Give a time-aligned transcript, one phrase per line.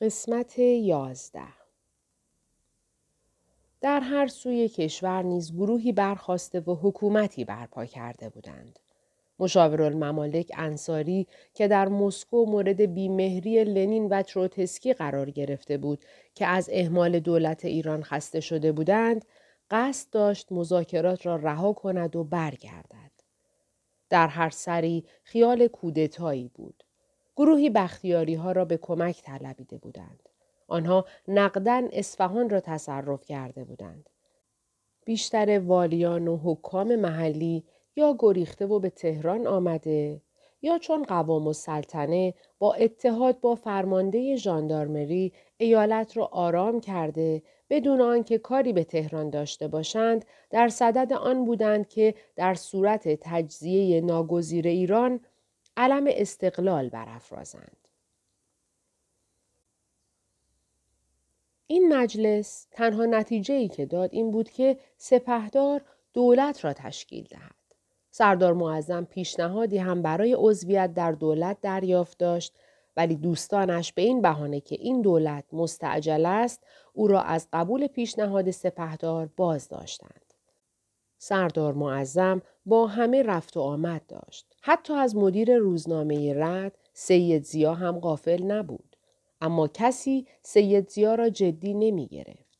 [0.00, 1.48] قسمت یازده
[3.80, 8.78] در هر سوی کشور نیز گروهی برخواسته و حکومتی برپا کرده بودند.
[9.38, 16.04] مشاورالممالک انصاری که در مسکو مورد بیمهری لنین و تروتسکی قرار گرفته بود
[16.34, 19.24] که از اهمال دولت ایران خسته شده بودند
[19.70, 23.12] قصد داشت مذاکرات را رها کند و برگردد.
[24.10, 26.84] در هر سری خیال کودتایی بود.
[27.38, 30.28] گروهی بختیاری ها را به کمک طلبیده بودند.
[30.68, 34.10] آنها نقدن اصفهان را تصرف کرده بودند.
[35.04, 37.64] بیشتر والیان و حکام محلی
[37.96, 40.20] یا گریخته و به تهران آمده
[40.62, 48.00] یا چون قوام و سلطنه با اتحاد با فرمانده ژاندارمری ایالت را آرام کرده بدون
[48.00, 54.66] آنکه کاری به تهران داشته باشند در صدد آن بودند که در صورت تجزیه ناگزیر
[54.66, 55.20] ایران
[55.78, 57.76] علم استقلال برافرازند.
[61.66, 65.80] این مجلس تنها نتیجه ای که داد این بود که سپهدار
[66.14, 67.54] دولت را تشکیل دهد.
[68.10, 72.54] سردار معظم پیشنهادی هم برای عضویت در دولت دریافت داشت
[72.96, 78.50] ولی دوستانش به این بهانه که این دولت مستعجل است او را از قبول پیشنهاد
[78.50, 80.27] سپهدار باز داشتند.
[81.18, 84.46] سردار معظم با همه رفت و آمد داشت.
[84.62, 88.96] حتی از مدیر روزنامه رد سید زیا هم غافل نبود.
[89.40, 92.58] اما کسی سید زیا را جدی نمی گرفت.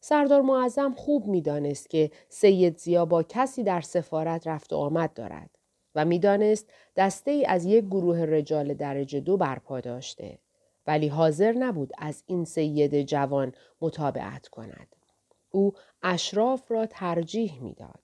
[0.00, 5.12] سردار معظم خوب می دانست که سید زیا با کسی در سفارت رفت و آمد
[5.14, 5.50] دارد
[5.94, 10.38] و می‌دانست دسته ای از یک گروه رجال درجه دو برپا داشته
[10.86, 14.96] ولی حاضر نبود از این سید جوان مطابعت کند.
[15.50, 18.00] او اشراف را ترجیح می‌داد.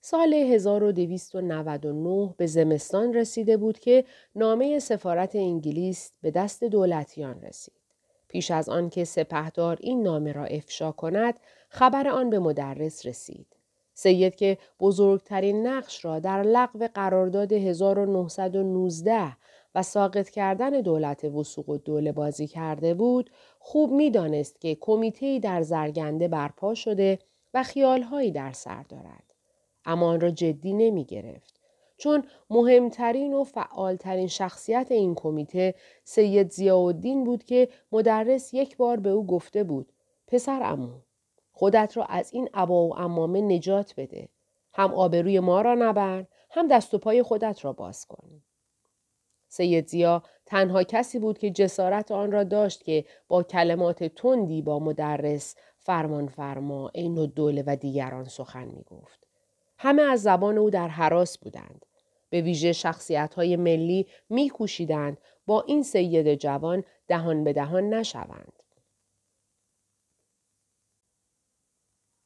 [0.00, 7.74] سال 1299 به زمستان رسیده بود که نامه سفارت انگلیس به دست دولتیان رسید.
[8.28, 13.46] پیش از آن که سپهدار این نامه را افشا کند، خبر آن به مدرس رسید.
[13.94, 19.36] سید که بزرگترین نقش را در لغو قرارداد 1919
[19.74, 25.62] و ساقط کردن دولت وسوق و دوله بازی کرده بود، خوب می‌دانست که کمیته در
[25.62, 27.18] زرگنده برپا شده
[27.54, 29.34] و خیالهایی در سر دارد.
[29.84, 31.60] اما آن را جدی نمی گرفت.
[31.96, 39.10] چون مهمترین و فعالترین شخصیت این کمیته سید زیاءالدین بود که مدرس یک بار به
[39.10, 39.92] او گفته بود
[40.26, 40.90] پسر امو
[41.52, 44.28] خودت را از این عبا و امامه نجات بده
[44.72, 48.42] هم آبروی ما را نبر هم دست و پای خودت را باز کن
[49.52, 54.78] سید زیا تنها کسی بود که جسارت آن را داشت که با کلمات تندی با
[54.78, 59.26] مدرس فرمان فرما عین و دوله و دیگران سخن می گفت.
[59.78, 61.86] همه از زبان او در حراس بودند.
[62.30, 68.52] به ویژه شخصیت های ملی می کوشیدند با این سید جوان دهان به دهان نشوند.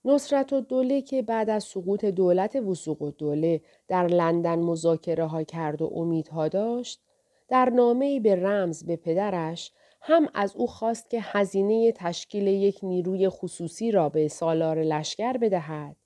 [0.04, 5.42] نصرت و دوله که بعد از سقوط دولت وسوق و دوله در لندن مذاکره ها
[5.42, 7.00] کرد و امیدها داشت،
[7.48, 13.28] در نامه به رمز به پدرش هم از او خواست که هزینه تشکیل یک نیروی
[13.28, 15.96] خصوصی را به سالار لشکر بدهد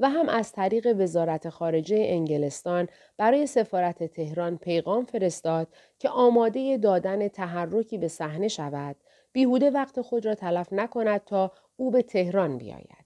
[0.00, 5.68] و هم از طریق وزارت خارجه انگلستان برای سفارت تهران پیغام فرستاد
[5.98, 8.96] که آماده دادن تحرکی به صحنه شود
[9.32, 13.00] بیهوده وقت خود را تلف نکند تا او به تهران بیاید.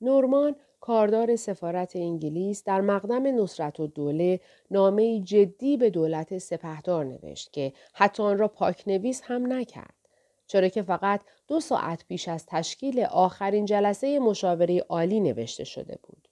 [0.00, 7.52] نورمان کاردار سفارت انگلیس در مقدم نصرت و دوله نامه جدی به دولت سپهدار نوشت
[7.52, 9.94] که حتی آن را پاکنویس هم نکرد.
[10.46, 16.28] چرا که فقط دو ساعت پیش از تشکیل آخرین جلسه مشاوره عالی نوشته شده بود.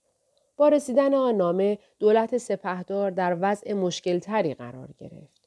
[0.57, 5.40] با رسیدن آن نامه دولت سپهدار در وضع مشکلتری قرار گرفت.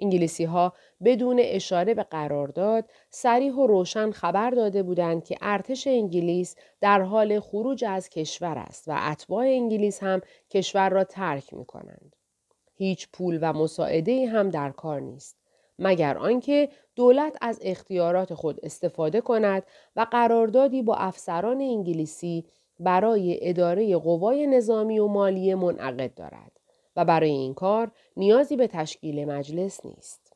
[0.00, 0.72] انگلیسی ها
[1.04, 7.40] بدون اشاره به قرارداد سریح و روشن خبر داده بودند که ارتش انگلیس در حال
[7.40, 12.16] خروج از کشور است و اتباع انگلیس هم کشور را ترک می کنند.
[12.74, 15.36] هیچ پول و مساعده هم در کار نیست.
[15.78, 19.62] مگر آنکه دولت از اختیارات خود استفاده کند
[19.96, 22.46] و قراردادی با افسران انگلیسی
[22.80, 26.59] برای اداره قوای نظامی و مالی منعقد دارد
[26.96, 30.32] و برای این کار نیازی به تشکیل مجلس نیست.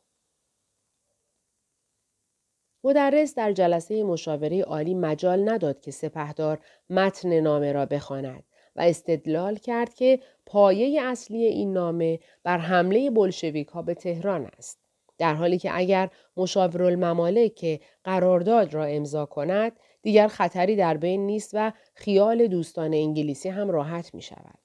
[2.84, 6.58] مدرس در جلسه مشاوره عالی مجال نداد که سپهدار
[6.90, 8.44] متن نامه را بخواند
[8.76, 14.78] و استدلال کرد که پایه اصلی این نامه بر حمله بلشویک ها به تهران است.
[15.18, 19.72] در حالی که اگر مشاورالممالک که قرارداد را امضا کند
[20.02, 24.63] دیگر خطری در بین نیست و خیال دوستان انگلیسی هم راحت می شود.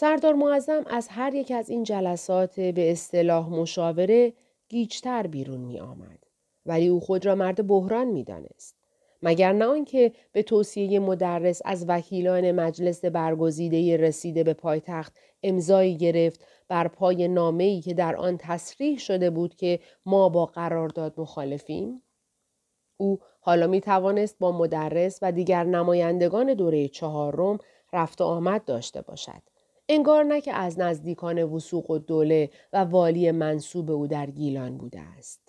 [0.00, 4.32] سردار معظم از هر یک از این جلسات به اصطلاح مشاوره
[4.68, 6.18] گیجتر بیرون می آمد.
[6.66, 8.76] ولی او خود را مرد بحران می دانست.
[9.22, 16.44] مگر نه آنکه به توصیه مدرس از وکیلان مجلس برگزیده رسیده به پایتخت امضایی گرفت
[16.68, 22.02] بر پای نامه‌ای که در آن تصریح شده بود که ما با قرارداد مخالفیم
[22.96, 27.58] او حالا می توانست با مدرس و دیگر نمایندگان دوره چهارم
[27.92, 29.59] رفت و آمد داشته باشد
[29.92, 35.00] انگار نه که از نزدیکان وسوق و دوله و والی منصوب او در گیلان بوده
[35.00, 35.40] است.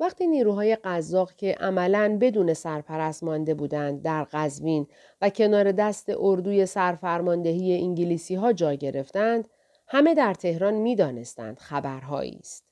[0.00, 4.86] وقتی نیروهای قزاق که عملا بدون سرپرست مانده بودند در قزوین
[5.20, 9.48] و کنار دست اردوی سرفرماندهی انگلیسی ها جا گرفتند
[9.86, 12.64] همه در تهران می‌دانستند خبرهایی است.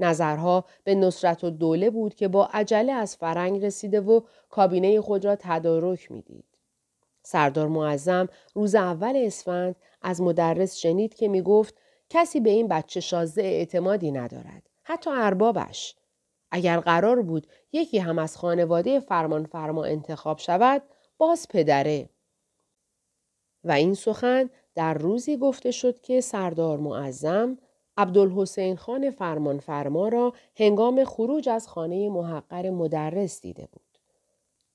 [0.00, 4.20] نظرها به نصرت و دوله بود که با عجله از فرنگ رسیده و
[4.50, 6.49] کابینه خود را تدارک می‌دید.
[7.30, 11.74] سردار معظم روز اول اسفند از مدرس شنید که می گفت
[12.08, 15.96] کسی به این بچه شازده اعتمادی ندارد حتی اربابش
[16.50, 20.82] اگر قرار بود یکی هم از خانواده فرمان فرما انتخاب شود
[21.18, 22.08] باز پدره.
[23.64, 27.58] و این سخن در روزی گفته شد که سردار معظم
[27.96, 33.98] عبدالحسین خان فرمان فرما را هنگام خروج از خانه محقر مدرس دیده بود.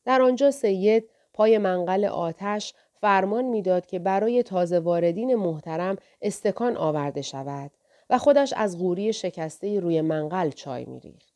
[0.05, 7.21] در آنجا سید پای منقل آتش فرمان می‌داد که برای تازه واردین محترم استکان آورده
[7.21, 7.71] شود
[8.09, 11.33] و خودش از غوری شکسته روی منقل چای میریخت.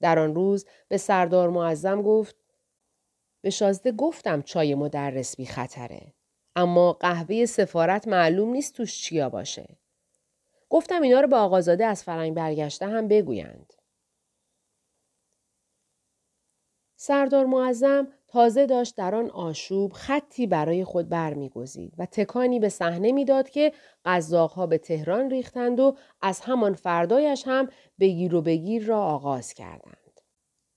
[0.00, 2.36] در آن روز به سردار معظم گفت
[3.40, 6.14] به شازده گفتم چای مدرس بی خطره.
[6.56, 9.78] اما قهوه سفارت معلوم نیست توش چیا باشه.
[10.68, 13.72] گفتم اینا رو به آقازاده از فرنگ برگشته هم بگویند.
[17.00, 23.12] سردار معظم تازه داشت در آن آشوب خطی برای خود برمیگزید و تکانی به صحنه
[23.12, 23.72] می‌داد که
[24.04, 27.68] قزاقها به تهران ریختند و از همان فردایش هم
[28.00, 30.20] بگیر و بگیر را آغاز کردند.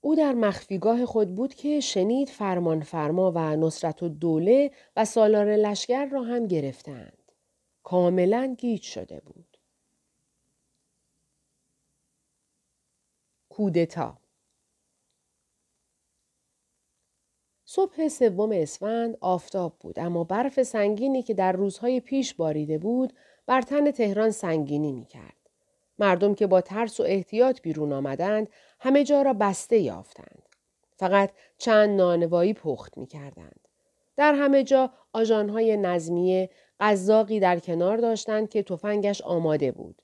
[0.02, 5.56] او در مخفیگاه خود بود که شنید فرمان فرما و نصرت و دوله و سالار
[5.56, 7.32] لشگر را هم گرفتند.
[7.84, 9.58] کاملا گیج شده بود.
[13.50, 14.21] کودتا
[17.74, 23.14] صبح سوم اسفند آفتاب بود اما برف سنگینی که در روزهای پیش باریده بود
[23.46, 25.36] بر تن تهران سنگینی می کرد.
[26.00, 30.50] مردم که با ترس و احتیاط بیرون آمدند همه جا را بسته یافتند.
[30.96, 33.68] فقط چند نانوایی پخت می کردند.
[34.18, 40.02] در همه جا آژانهای نظمیه قزاقی در کنار داشتند که تفنگش آماده بود.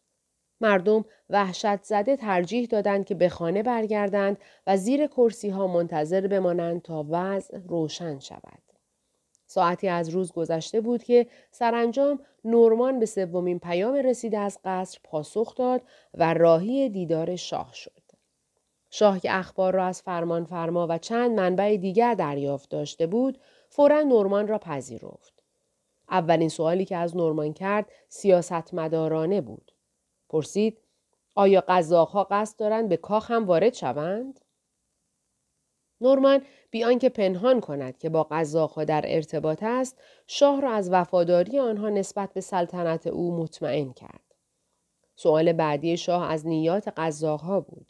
[0.61, 4.37] مردم وحشت زده ترجیح دادند که به خانه برگردند
[4.67, 8.61] و زیر کرسی ها منتظر بمانند تا وضع روشن شود.
[9.47, 15.55] ساعتی از روز گذشته بود که سرانجام نورمان به سومین پیام رسیده از قصر پاسخ
[15.55, 15.81] داد
[16.13, 17.91] و راهی دیدار شاه شد.
[18.89, 23.39] شاه که اخبار را از فرمان فرما و چند منبع دیگر دریافت داشته بود،
[23.69, 25.43] فورا نورمان را پذیرفت.
[26.09, 29.71] اولین سوالی که از نورمان کرد سیاستمدارانه بود.
[30.29, 30.77] پرسید
[31.35, 34.39] آیا قزاقها قصد دارند به کاخ هم وارد شوند؟
[36.01, 36.41] نورمان
[36.71, 41.89] بی آنکه پنهان کند که با قزاقها در ارتباط است شاه را از وفاداری آنها
[41.89, 44.21] نسبت به سلطنت او مطمئن کرد
[45.15, 47.87] سؤال بعدی شاه از نیات قزاقها بود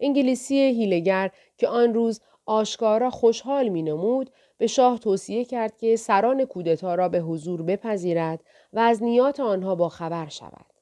[0.00, 6.44] انگلیسی هیلگر که آن روز آشکارا خوشحال می نمود به شاه توصیه کرد که سران
[6.44, 10.73] کودتا را به حضور بپذیرد و از نیات آنها با خبر شود.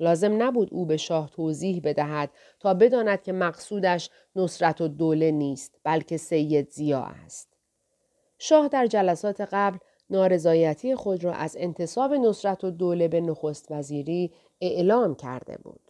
[0.00, 2.30] لازم نبود او به شاه توضیح بدهد
[2.60, 7.48] تا بداند که مقصودش نصرت و دوله نیست بلکه سید زیا است.
[8.38, 9.78] شاه در جلسات قبل
[10.10, 15.80] نارضایتی خود را از انتصاب نصرت و دوله به نخست وزیری اعلام کرده بود.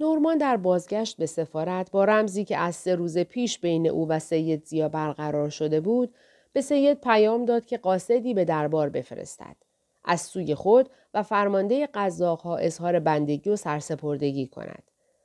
[0.00, 4.18] نورمان در بازگشت به سفارت با رمزی که از سه روز پیش بین او و
[4.18, 6.14] سید زیا برقرار شده بود
[6.52, 9.65] به سید پیام داد که قاصدی به دربار بفرستد.
[10.06, 14.82] از سوی خود و فرمانده قزاقها اظهار بندگی و سرسپردگی کند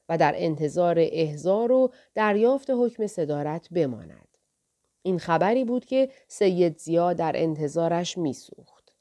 [0.10, 4.28] و در انتظار احزار و دریافت حکم صدارت بماند.
[5.04, 8.94] این خبری بود که سید زیا در انتظارش میسوخت.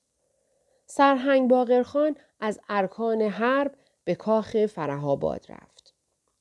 [0.87, 5.95] سرهنگ باقرخان از ارکان حرب به کاخ فرهاباد رفت.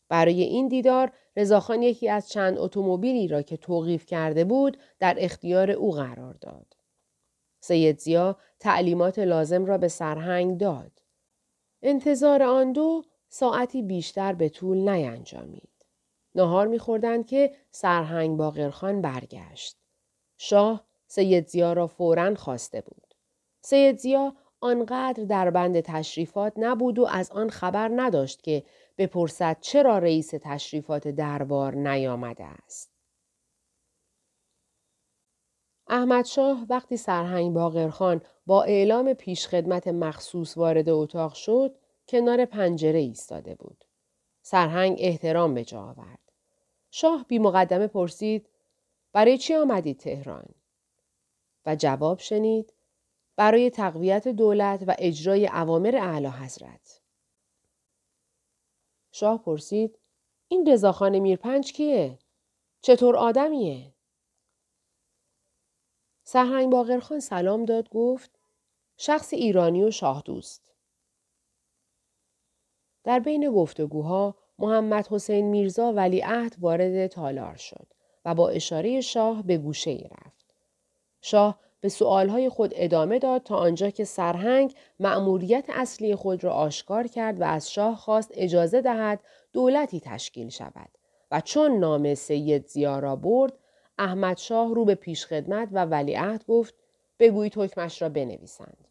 [0.09, 5.71] برای این دیدار رضاخان یکی از چند اتومبیلی را که توقیف کرده بود در اختیار
[5.71, 6.78] او قرار داد.
[7.59, 10.91] سید زیا تعلیمات لازم را به سرهنگ داد.
[11.81, 15.69] انتظار آن دو ساعتی بیشتر به طول نینجامید.
[16.35, 19.77] نهار میخوردند که سرهنگ باقرخان برگشت.
[20.37, 23.15] شاه سید زیا را فورا خواسته بود.
[23.61, 28.63] سید زیا آنقدر در بند تشریفات نبود و از آن خبر نداشت که
[28.97, 32.98] بپرسد چرا رئیس تشریفات دربار نیامده است.
[35.89, 41.75] احمد شاه وقتی سرهنگ باقرخان با اعلام پیشخدمت مخصوص وارد اتاق شد
[42.07, 43.85] کنار پنجره ایستاده بود.
[44.41, 46.19] سرهنگ احترام به جا آورد.
[46.91, 48.49] شاه بی مقدمه پرسید
[49.13, 50.45] برای چی آمدید تهران؟
[51.65, 52.73] و جواب شنید
[53.35, 57.01] برای تقویت دولت و اجرای اوامر اعلی حضرت.
[59.11, 59.99] شاه پرسید
[60.47, 62.19] این رضاخان میرپنج کیه؟
[62.81, 63.93] چطور آدمیه؟
[66.31, 68.31] سرهنگ باقرخان سلام داد گفت
[68.97, 70.73] شخص ایرانی و شاه دوست.
[73.03, 77.87] در بین گفتگوها محمد حسین میرزا ولیعهد وارد تالار شد
[78.25, 80.55] و با اشاره شاه به گوشه ای رفت.
[81.21, 87.07] شاه به سؤالهای خود ادامه داد تا آنجا که سرهنگ مأموریت اصلی خود را آشکار
[87.07, 89.19] کرد و از شاه خواست اجازه دهد
[89.53, 90.89] دولتی تشکیل شود
[91.31, 93.53] و چون نام سید زیا را برد
[93.99, 96.73] احمد شاه رو به پیشخدمت و ولیعهد گفت
[97.19, 98.87] بگویید حکمش را بنویسند.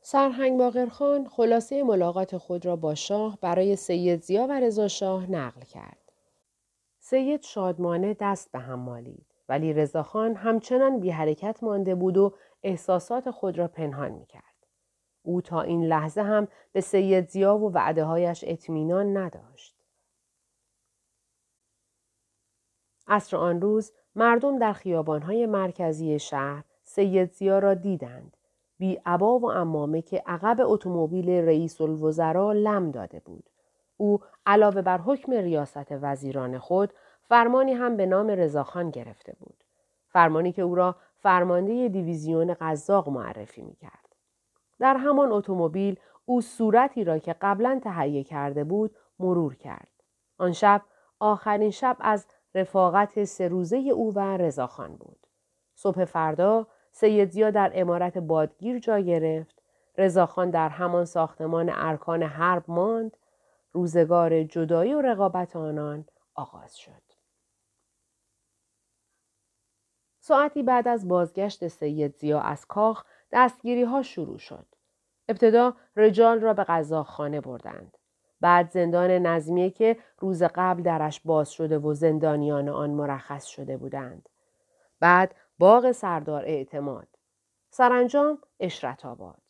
[0.00, 5.60] سرهنگ باقرخان خلاصه ملاقات خود را با شاه برای سید زیا و رضا شاه نقل
[5.60, 6.12] کرد.
[7.00, 13.30] سید شادمانه دست به هم مالید ولی رضاخان همچنان بی حرکت مانده بود و احساسات
[13.30, 14.42] خود را پنهان می کرد.
[15.22, 19.71] او تا این لحظه هم به سید زیا و وعده هایش اطمینان نداشت.
[23.12, 28.36] عصر آن روز مردم در خیابانهای مرکزی شهر سید زیا را دیدند.
[28.78, 33.50] بی عبا و امامه که عقب اتومبیل رئیس الوزراء لم داده بود.
[33.96, 36.92] او علاوه بر حکم ریاست وزیران خود
[37.22, 39.64] فرمانی هم به نام رضاخان گرفته بود.
[40.08, 44.16] فرمانی که او را فرمانده دیویزیون قزاق معرفی می کرد.
[44.78, 49.88] در همان اتومبیل او صورتی را که قبلا تهیه کرده بود مرور کرد.
[50.38, 50.82] آن شب
[51.20, 55.26] آخرین شب از رفاقت سه روزه او و رضاخان بود.
[55.74, 59.62] صبح فردا سیدزیا در امارت بادگیر جا گرفت.
[59.98, 63.16] رضاخان در همان ساختمان ارکان حرب ماند.
[63.72, 66.04] روزگار جدایی و رقابت آنان
[66.34, 67.02] آغاز شد.
[70.20, 74.66] ساعتی بعد از بازگشت سید زیا از کاخ دستگیری ها شروع شد.
[75.28, 77.98] ابتدا رجال را به خانه بردند.
[78.42, 84.28] بعد زندان نظمیه که روز قبل درش باز شده و زندانیان آن مرخص شده بودند.
[85.00, 87.08] بعد باغ سردار اعتماد.
[87.70, 89.42] سرانجام اشرت آباد.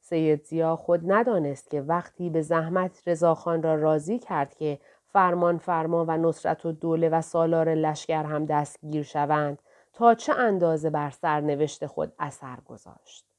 [0.00, 6.04] سید زیا خود ندانست که وقتی به زحمت رضاخان را راضی کرد که فرمان فرما
[6.08, 11.86] و نصرت و دوله و سالار لشکر هم دستگیر شوند تا چه اندازه بر سرنوشت
[11.86, 13.31] خود اثر گذاشت.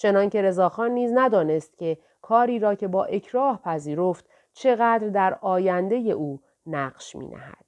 [0.00, 6.40] چنانکه رضاخان نیز ندانست که کاری را که با اکراه پذیرفت چقدر در آینده او
[6.66, 7.66] نقش می نهد.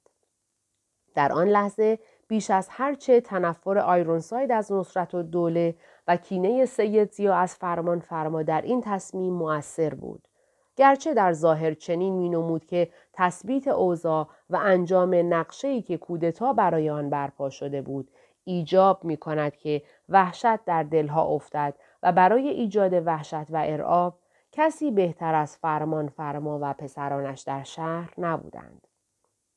[1.15, 5.75] در آن لحظه بیش از هرچه تنفر آیرونساید از نصرت و دوله
[6.07, 10.27] و کینه سید زیا از فرمان فرما در این تصمیم مؤثر بود.
[10.75, 16.89] گرچه در ظاهر چنین می نمود که تثبیت اوضاع و انجام نقشه‌ای که کودتا برای
[16.89, 18.11] آن برپا شده بود
[18.43, 21.73] ایجاب می کند که وحشت در دلها افتد
[22.03, 24.19] و برای ایجاد وحشت و ارعاب
[24.51, 28.87] کسی بهتر از فرمان فرما و پسرانش در شهر نبودند.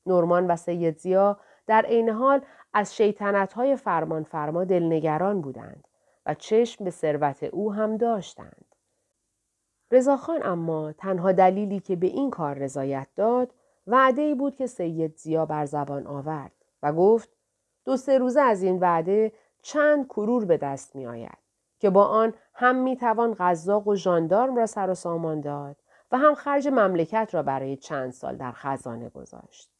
[0.06, 2.40] نورمان و سید زیا در عین حال
[2.72, 5.88] از شیطنت های فرمان فرما دلنگران بودند
[6.26, 8.74] و چشم به ثروت او هم داشتند.
[9.90, 13.54] رضاخان اما تنها دلیلی که به این کار رضایت داد
[13.86, 17.28] وعده ای بود که سید زیا بر زبان آورد و گفت
[17.84, 21.45] دو سه روزه از این وعده چند کرور به دست می آید
[21.86, 25.76] که با آن هم می توان قزاق و ژاندارم را سر و سامان داد
[26.12, 29.70] و هم خرج مملکت را برای چند سال در خزانه گذاشت.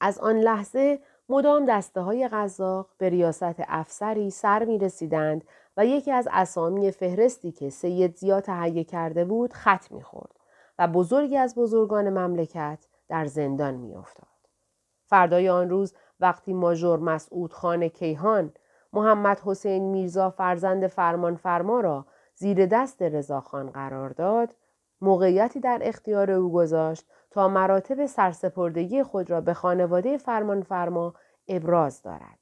[0.00, 5.44] از آن لحظه مدام دسته های غذاق به ریاست افسری سر می رسیدند
[5.76, 10.40] و یکی از اسامی فهرستی که سید زیا تهیه کرده بود خط می‌خورد
[10.78, 14.28] و بزرگی از بزرگان مملکت در زندان میافتاد.
[15.06, 18.52] فردای آن روز وقتی ماژور مسعود خان کیهان
[18.92, 24.54] محمد حسین میرزا فرزند فرمان فرما را زیر دست رضاخان قرار داد
[25.00, 31.14] موقعیتی در اختیار او گذاشت تا مراتب سرسپردگی خود را به خانواده فرمان فرما
[31.48, 32.38] ابراز دارد.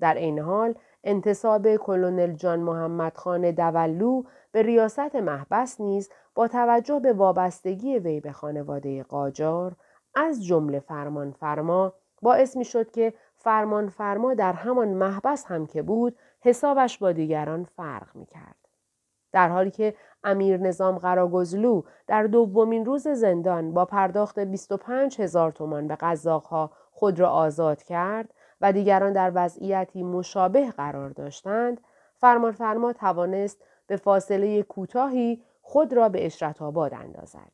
[0.00, 0.74] در این حال
[1.04, 4.22] انتصاب کلونل جان محمد خان دولو
[4.52, 9.76] به ریاست محبس نیز با توجه به وابستگی وی به خانواده قاجار
[10.14, 15.82] از جمله فرمان فرما باعث می شد که فرمان فرما در همان محبس هم که
[15.82, 18.56] بود حسابش با دیگران فرق می کرد.
[19.32, 19.94] در حالی که
[20.24, 27.20] امیر نظام قراگزلو در دومین روز زندان با پرداخت 25 هزار تومان به قزاقها خود
[27.20, 31.80] را آزاد کرد و دیگران در وضعیتی مشابه قرار داشتند
[32.14, 37.52] فرمان فرما توانست به فاصله کوتاهی خود را به اشرت آباد اندازد.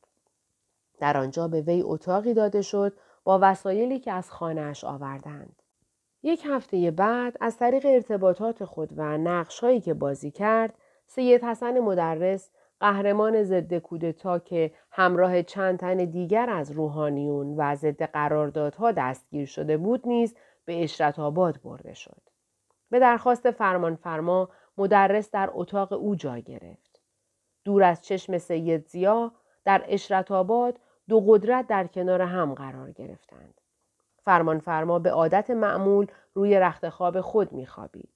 [0.99, 5.63] در آنجا به وی اتاقی داده شد با وسایلی که از خانهاش آوردند.
[6.23, 10.75] یک هفته بعد از طریق ارتباطات خود و نقشهایی که بازی کرد
[11.07, 18.03] سید حسن مدرس قهرمان ضد کودتا که همراه چند تن دیگر از روحانیون و ضد
[18.03, 20.35] قراردادها دستگیر شده بود نیز
[20.65, 22.23] به اشرت آباد برده شد.
[22.91, 24.49] به درخواست فرمان فرما
[24.79, 27.01] مدرس در اتاق او جای گرفت.
[27.65, 29.33] دور از چشم سید زیا
[29.65, 33.61] در اشرت آباد دو قدرت در کنار هم قرار گرفتند.
[34.29, 38.11] فرمان فرما به عادت معمول روی رخت خواب خود میخوابید.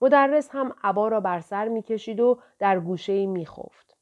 [0.00, 3.96] مدرس هم عبا را بر سر می‌کشید و در گوشه میخفت.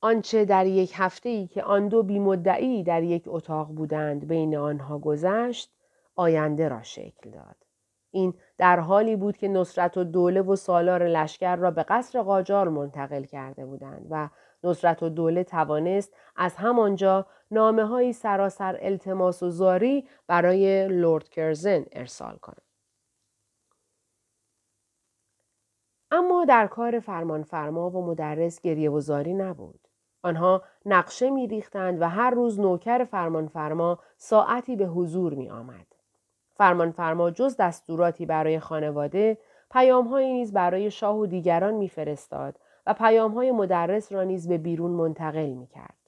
[0.00, 4.98] آنچه در یک هفته ای که آن دو بیمدعی در یک اتاق بودند بین آنها
[4.98, 5.72] گذشت
[6.16, 7.56] آینده را شکل داد.
[8.10, 12.68] این در حالی بود که نصرت و دوله و سالار لشکر را به قصر قاجار
[12.68, 14.28] منتقل کرده بودند و
[14.64, 21.84] نصرت و دوله توانست از همانجا نامه های سراسر التماس و زاری برای لورد کرزن
[21.92, 22.62] ارسال کند.
[26.10, 29.80] اما در کار فرمان فرما و مدرس گریه و زاری نبود.
[30.22, 35.86] آنها نقشه می ریختند و هر روز نوکر فرمان فرما ساعتی به حضور می آمد.
[36.54, 39.38] فرمان فرما جز دستوراتی برای خانواده
[39.70, 45.50] پیامهایی نیز برای شاه و دیگران میفرستاد و پیامهای مدرس را نیز به بیرون منتقل
[45.50, 45.99] می کرد.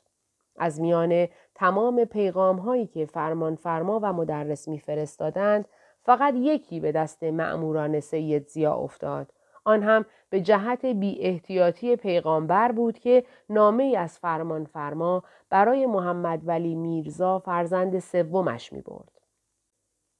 [0.63, 5.69] از میان تمام پیغام هایی که فرمان فرما و مدرس میفرستادند
[6.03, 9.33] فقط یکی به دست مأموران سید زیا افتاد
[9.65, 16.41] آن هم به جهت بی احتیاطی پیغامبر بود که نامه از فرمان فرما برای محمد
[16.45, 19.21] ولی میرزا فرزند سومش می برد.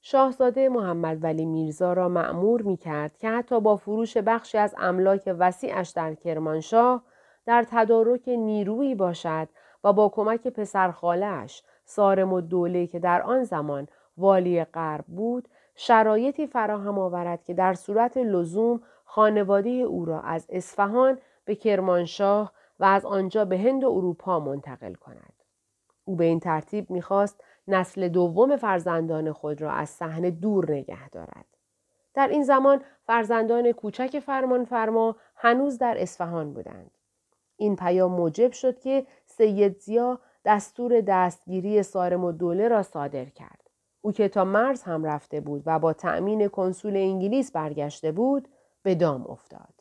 [0.01, 5.35] شاهزاده محمد ولی میرزا را معمور می کرد که حتی با فروش بخشی از املاک
[5.39, 7.03] وسیعش در کرمانشاه
[7.45, 9.47] در تدارک نیرویی باشد
[9.83, 16.47] و با کمک پسرخالش سارم و دوله که در آن زمان والی غرب بود شرایطی
[16.47, 23.05] فراهم آورد که در صورت لزوم خانواده او را از اصفهان به کرمانشاه و از
[23.05, 25.33] آنجا به هند و اروپا منتقل کند.
[26.05, 31.45] او به این ترتیب می‌خواست نسل دوم فرزندان خود را از صحنه دور نگه دارد.
[32.13, 36.91] در این زمان فرزندان کوچک فرمان فرما هنوز در اصفهان بودند.
[37.57, 39.05] این پیام موجب شد که
[39.37, 43.69] سید زیا دستور دستگیری سارم و دوله را صادر کرد.
[44.01, 48.47] او که تا مرز هم رفته بود و با تأمین کنسول انگلیس برگشته بود
[48.83, 49.73] به دام افتاد.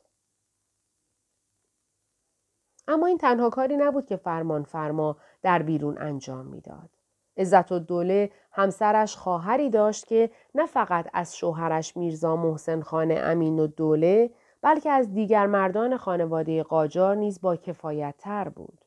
[2.88, 6.90] اما این تنها کاری نبود که فرمان فرما در بیرون انجام می‌داد.
[7.36, 13.58] عزت و دوله همسرش خواهری داشت که نه فقط از شوهرش میرزا محسن خان امین
[13.58, 14.30] و دوله
[14.62, 18.81] بلکه از دیگر مردان خانواده قاجار نیز با کفایت تر بود.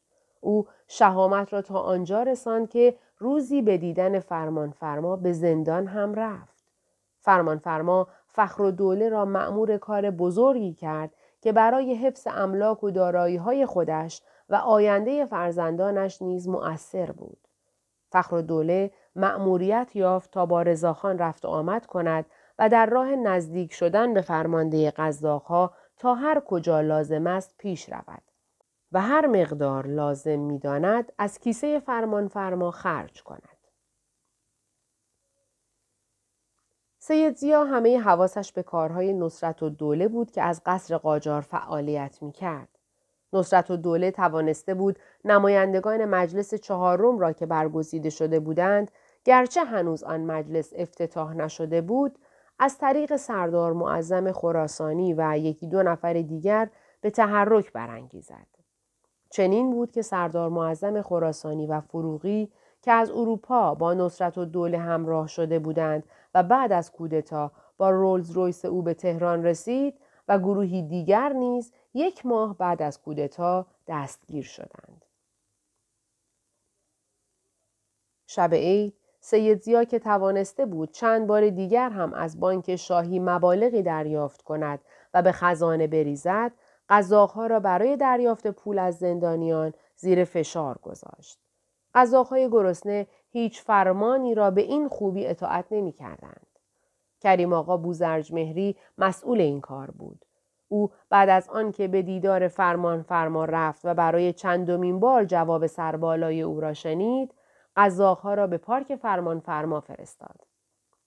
[0.45, 6.13] او شهامت را تا آنجا رساند که روزی به دیدن فرمان فرما به زندان هم
[6.13, 6.63] رفت.
[7.19, 12.91] فرمان فرما فخر و دوله را مأمور کار بزرگی کرد که برای حفظ املاک و
[12.91, 17.37] دارایی های خودش و آینده فرزندانش نیز مؤثر بود.
[18.11, 22.25] فخر و دوله مأموریت یافت تا با رضاخان رفت و آمد کند
[22.59, 28.34] و در راه نزدیک شدن به فرمانده قزاقها تا هر کجا لازم است پیش رود
[28.95, 33.57] و هر مقدار لازم می‌داند از کیسه فرمان فرما خرج کند.
[36.99, 42.17] سید زیا همه حواسش به کارهای نصرت و دوله بود که از قصر قاجار فعالیت
[42.21, 42.69] می کرد.
[43.33, 48.91] نصرت و دوله توانسته بود نمایندگان مجلس چهارم را که برگزیده شده بودند
[49.23, 52.19] گرچه هنوز آن مجلس افتتاح نشده بود
[52.59, 56.69] از طریق سردار معظم خراسانی و یکی دو نفر دیگر
[57.01, 58.54] به تحرک برانگیزد.
[59.35, 64.77] چنین بود که سردار معظم خراسانی و فروغی که از اروپا با نصرت و دوله
[64.77, 69.93] همراه شده بودند و بعد از کودتا با رولز رویس او به تهران رسید
[70.27, 75.05] و گروهی دیگر نیز یک ماه بعد از کودتا دستگیر شدند.
[78.27, 83.81] شب عید سید زیا که توانسته بود چند بار دیگر هم از بانک شاهی مبالغی
[83.81, 84.79] دریافت کند
[85.13, 86.51] و به خزانه بریزد
[86.89, 91.39] قزاقها را برای دریافت پول از زندانیان زیر فشار گذاشت.
[91.93, 96.47] قزاقهای گرسنه هیچ فرمانی را به این خوبی اطاعت نمی کردند.
[97.21, 100.25] کریم آقا بوزرج مهری مسئول این کار بود.
[100.67, 106.41] او بعد از آنکه به دیدار فرمان فرما رفت و برای چندمین بار جواب سربالای
[106.41, 107.33] او را شنید
[107.75, 110.47] قزاقها را به پارک فرمان فرما فرستاد.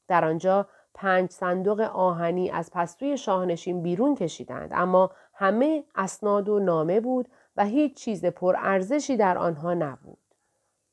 [0.08, 7.00] در آنجا پنج صندوق آهنی از پستوی شاهنشین بیرون کشیدند اما همه اسناد و نامه
[7.00, 10.18] بود و هیچ چیز پرارزشی در آنها نبود.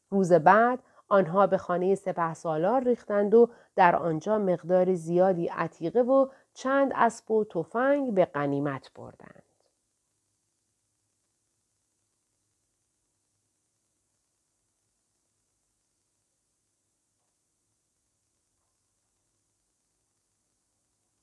[0.09, 6.27] روز بعد آنها به خانه سپه سالار ریختند و در آنجا مقدار زیادی عتیقه و
[6.53, 9.43] چند اسب و تفنگ به قنیمت بردند.